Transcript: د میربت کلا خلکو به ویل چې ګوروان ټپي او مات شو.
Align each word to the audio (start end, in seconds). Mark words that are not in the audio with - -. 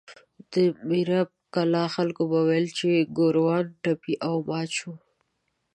د 0.51 0.53
میربت 0.89 1.29
کلا 1.55 1.83
خلکو 1.95 2.23
به 2.31 2.39
ویل 2.47 2.67
چې 2.77 2.89
ګوروان 3.17 3.65
ټپي 3.83 4.13
او 4.27 4.35
مات 4.47 4.69
شو. 4.77 4.91